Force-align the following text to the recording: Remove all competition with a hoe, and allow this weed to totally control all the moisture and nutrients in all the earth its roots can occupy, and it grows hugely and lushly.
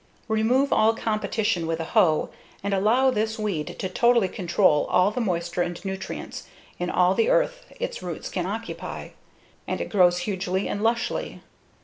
Remove 0.29 0.73
all 0.73 0.95
competition 0.95 1.67
with 1.67 1.79
a 1.79 1.83
hoe, 1.83 2.31
and 2.63 2.73
allow 2.73 3.11
this 3.11 3.37
weed 3.37 3.77
to 3.77 3.87
totally 3.87 4.27
control 4.27 4.85
all 4.89 5.11
the 5.11 5.21
moisture 5.21 5.61
and 5.61 5.85
nutrients 5.85 6.47
in 6.79 6.89
all 6.89 7.13
the 7.13 7.29
earth 7.29 7.71
its 7.79 8.01
roots 8.01 8.27
can 8.27 8.47
occupy, 8.47 9.09
and 9.67 9.79
it 9.79 9.89
grows 9.89 10.17
hugely 10.17 10.67
and 10.67 10.81
lushly. 10.81 11.41